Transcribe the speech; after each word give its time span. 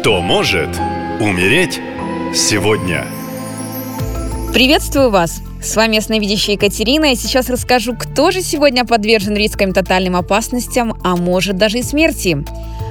Кто 0.00 0.22
может 0.22 0.70
умереть 1.20 1.78
сегодня? 2.34 3.04
Приветствую 4.50 5.10
вас! 5.10 5.42
С 5.62 5.76
вами 5.76 5.96
ясновидящая 5.96 6.56
Екатерина, 6.56 7.12
и 7.12 7.16
сейчас 7.16 7.50
расскажу, 7.50 7.94
кто 7.94 8.30
же 8.30 8.40
сегодня 8.40 8.86
подвержен 8.86 9.36
рискам 9.36 9.74
тотальным 9.74 10.16
опасностям, 10.16 10.98
а 11.04 11.16
может 11.16 11.58
даже 11.58 11.80
и 11.80 11.82
смерти. 11.82 12.42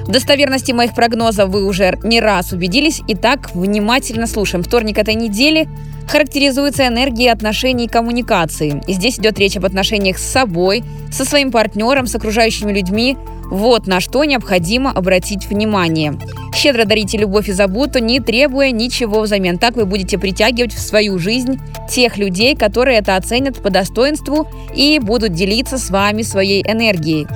В 0.04 0.12
достоверности 0.12 0.70
моих 0.70 0.94
прогнозов 0.94 1.50
вы 1.50 1.66
уже 1.66 1.98
не 2.04 2.20
раз 2.20 2.52
убедились. 2.52 3.00
Итак, 3.08 3.50
внимательно 3.54 4.28
слушаем. 4.28 4.62
Вторник 4.62 4.96
этой 4.96 5.14
недели 5.14 5.68
характеризуется 6.06 6.86
энергией 6.86 7.30
отношений 7.30 7.86
и 7.86 7.88
коммуникации. 7.88 8.80
И 8.86 8.92
здесь 8.92 9.18
идет 9.18 9.36
речь 9.40 9.56
об 9.56 9.64
отношениях 9.64 10.16
с 10.16 10.30
собой, 10.30 10.84
со 11.10 11.24
своим 11.24 11.50
партнером, 11.50 12.06
с 12.06 12.14
окружающими 12.14 12.72
людьми. 12.72 13.16
Вот 13.50 13.86
на 13.86 14.00
что 14.00 14.24
необходимо 14.24 14.92
обратить 14.92 15.46
внимание. 15.46 16.16
Щедро 16.54 16.84
дарите 16.84 17.18
любовь 17.18 17.48
и 17.48 17.52
заботу, 17.52 17.98
не 17.98 18.20
требуя 18.20 18.70
ничего 18.70 19.20
взамен. 19.20 19.58
Так 19.58 19.74
вы 19.74 19.86
будете 19.86 20.18
притягивать 20.18 20.72
в 20.72 20.80
свою 20.80 21.18
жизнь 21.18 21.60
тех 21.90 22.16
людей, 22.16 22.54
которые 22.54 22.98
это 22.98 23.16
оценят 23.16 23.60
по 23.60 23.70
достоинству 23.70 24.46
и 24.74 25.00
будут 25.00 25.32
делиться 25.32 25.78
с 25.78 25.90
вами 25.90 26.22
своей 26.22 26.62
энергией. 26.62 27.26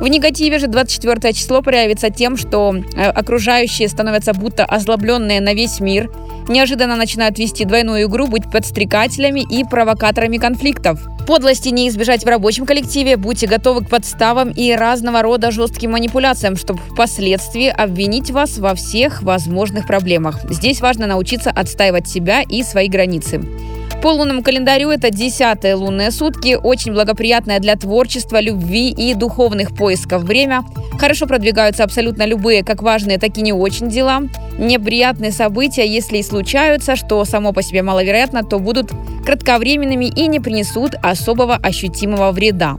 В 0.00 0.06
негативе 0.08 0.58
же 0.58 0.66
24 0.66 1.32
число 1.32 1.62
проявится 1.62 2.10
тем, 2.10 2.36
что 2.36 2.74
э, 2.74 3.04
окружающие 3.04 3.88
становятся 3.88 4.34
будто 4.34 4.64
озлобленные 4.64 5.40
на 5.40 5.54
весь 5.54 5.80
мир, 5.80 6.10
неожиданно 6.48 6.96
начинают 6.96 7.38
вести 7.38 7.64
двойную 7.64 8.08
игру, 8.08 8.26
быть 8.26 8.50
подстрекателями 8.50 9.40
и 9.40 9.64
провокаторами 9.64 10.36
конфликтов. 10.36 11.00
Подлости 11.26 11.70
не 11.70 11.88
избежать 11.88 12.24
в 12.24 12.28
рабочем 12.28 12.66
коллективе, 12.66 13.16
будьте 13.16 13.46
готовы 13.46 13.84
к 13.84 13.88
подставам 13.88 14.50
и 14.50 14.72
разного 14.72 15.22
рода 15.22 15.50
жестким 15.50 15.92
манипуляциям, 15.92 16.56
чтобы 16.56 16.80
впоследствии 16.80 17.68
обвинить 17.68 18.30
вас 18.30 18.58
во 18.58 18.74
всех 18.74 19.22
возможных 19.22 19.86
проблемах. 19.86 20.40
Здесь 20.48 20.80
важно 20.80 21.06
научиться 21.06 21.50
отстаивать 21.50 22.08
себя 22.08 22.42
и 22.42 22.62
свои 22.62 22.88
границы. 22.88 23.42
По 24.02 24.08
лунному 24.08 24.42
календарю 24.42 24.90
это 24.90 25.10
десятые 25.10 25.74
лунные 25.74 26.12
сутки, 26.12 26.56
очень 26.62 26.92
благоприятное 26.92 27.58
для 27.58 27.74
творчества, 27.74 28.40
любви 28.40 28.90
и 28.90 29.14
духовных 29.14 29.74
поисков 29.74 30.22
время. 30.22 30.64
Хорошо 30.98 31.26
продвигаются 31.26 31.84
абсолютно 31.84 32.24
любые, 32.24 32.64
как 32.64 32.82
важные, 32.82 33.18
так 33.18 33.36
и 33.36 33.42
не 33.42 33.52
очень 33.52 33.88
дела. 33.88 34.22
Неприятные 34.58 35.30
события, 35.30 35.86
если 35.86 36.18
и 36.18 36.22
случаются, 36.22 36.96
что 36.96 37.24
само 37.24 37.52
по 37.52 37.62
себе 37.62 37.82
маловероятно, 37.82 38.42
то 38.42 38.58
будут 38.58 38.90
кратковременными 39.24 40.06
и 40.06 40.26
не 40.26 40.40
принесут 40.40 40.94
особого 41.02 41.56
ощутимого 41.56 42.32
вреда. 42.32 42.76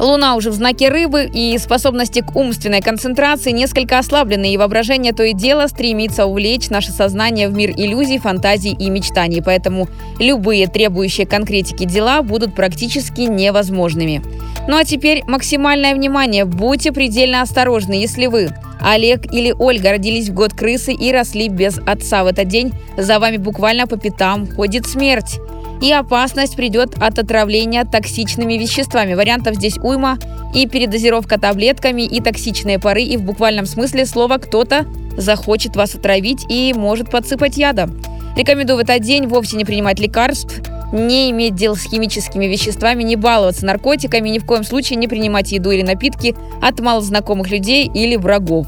Луна 0.00 0.34
уже 0.34 0.50
в 0.50 0.54
знаке 0.54 0.88
рыбы, 0.88 1.30
и 1.32 1.58
способности 1.58 2.20
к 2.20 2.34
умственной 2.34 2.80
концентрации 2.80 3.50
несколько 3.50 3.98
ослаблены, 3.98 4.52
и 4.52 4.56
воображение 4.56 5.12
то 5.12 5.22
и 5.22 5.34
дело 5.34 5.66
стремится 5.66 6.24
увлечь 6.24 6.70
наше 6.70 6.90
сознание 6.90 7.48
в 7.50 7.52
мир 7.52 7.72
иллюзий, 7.76 8.18
фантазий 8.18 8.70
и 8.72 8.88
мечтаний. 8.88 9.42
Поэтому 9.42 9.88
любые 10.18 10.68
требующие 10.68 11.26
конкретики 11.26 11.84
дела 11.84 12.22
будут 12.22 12.54
практически 12.54 13.22
невозможными. 13.22 14.22
Ну 14.68 14.76
а 14.76 14.84
теперь 14.84 15.22
максимальное 15.26 15.94
внимание. 15.94 16.44
Будьте 16.44 16.92
предельно 16.92 17.42
осторожны, 17.42 17.94
если 17.94 18.26
вы 18.26 18.50
Олег 18.80 19.32
или 19.32 19.52
Ольга 19.58 19.92
родились 19.92 20.28
в 20.28 20.34
год 20.34 20.52
крысы 20.52 20.92
и 20.92 21.12
росли 21.12 21.48
без 21.48 21.78
отца. 21.86 22.24
В 22.24 22.26
этот 22.26 22.48
день 22.48 22.72
за 22.96 23.18
вами 23.18 23.36
буквально 23.36 23.86
по 23.86 23.96
пятам 23.96 24.46
ходит 24.46 24.86
смерть 24.86 25.38
и 25.80 25.92
опасность 25.92 26.56
придет 26.56 26.94
от 27.00 27.18
отравления 27.18 27.84
токсичными 27.84 28.54
веществами. 28.54 29.14
Вариантов 29.14 29.56
здесь 29.56 29.78
уйма. 29.78 30.18
И 30.52 30.66
передозировка 30.66 31.38
таблетками, 31.38 32.02
и 32.02 32.20
токсичные 32.20 32.80
пары, 32.80 33.02
и 33.02 33.16
в 33.16 33.22
буквальном 33.22 33.66
смысле 33.66 34.04
слова 34.04 34.38
кто-то 34.38 34.84
захочет 35.16 35.76
вас 35.76 35.94
отравить 35.94 36.44
и 36.48 36.72
может 36.74 37.08
подсыпать 37.08 37.56
ядом. 37.56 38.02
Рекомендую 38.36 38.78
в 38.78 38.80
этот 38.80 39.00
день 39.00 39.28
вовсе 39.28 39.56
не 39.56 39.64
принимать 39.64 40.00
лекарств, 40.00 40.60
не 40.92 41.30
иметь 41.30 41.54
дел 41.54 41.76
с 41.76 41.82
химическими 41.82 42.46
веществами, 42.46 43.02
не 43.02 43.16
баловаться 43.16 43.64
наркотиками, 43.66 44.28
ни 44.28 44.38
в 44.38 44.46
коем 44.46 44.64
случае 44.64 44.96
не 44.96 45.08
принимать 45.08 45.52
еду 45.52 45.70
или 45.70 45.82
напитки 45.82 46.34
от 46.60 46.80
малознакомых 46.80 47.50
людей 47.50 47.90
или 47.92 48.16
врагов. 48.16 48.66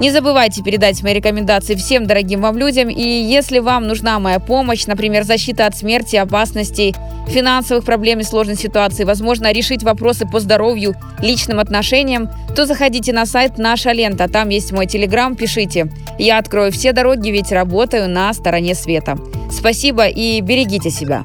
Не 0.00 0.10
забывайте 0.10 0.62
передать 0.62 1.00
мои 1.04 1.14
рекомендации 1.14 1.76
всем 1.76 2.06
дорогим 2.06 2.40
вам 2.40 2.58
людям. 2.58 2.88
И 2.88 3.00
если 3.00 3.60
вам 3.60 3.86
нужна 3.86 4.18
моя 4.18 4.40
помощь, 4.40 4.86
например, 4.86 5.22
защита 5.22 5.66
от 5.66 5.76
смерти, 5.76 6.16
опасностей, 6.16 6.96
финансовых 7.28 7.84
проблем 7.84 8.18
и 8.18 8.24
сложной 8.24 8.56
ситуации, 8.56 9.04
возможно, 9.04 9.52
решить 9.52 9.84
вопросы 9.84 10.26
по 10.26 10.40
здоровью, 10.40 10.96
личным 11.20 11.60
отношениям, 11.60 12.28
то 12.56 12.66
заходите 12.66 13.12
на 13.12 13.24
сайт 13.24 13.56
«Наша 13.56 13.92
лента». 13.92 14.28
Там 14.28 14.48
есть 14.48 14.72
мой 14.72 14.86
телеграм, 14.86 15.36
пишите. 15.36 15.88
Я 16.18 16.38
открою 16.38 16.72
все 16.72 16.92
дороги, 16.92 17.30
ведь 17.30 17.52
работаю 17.52 18.08
на 18.08 18.32
стороне 18.32 18.74
света. 18.74 19.16
Спасибо 19.50 20.08
и 20.08 20.40
берегите 20.40 20.90
себя. 20.90 21.24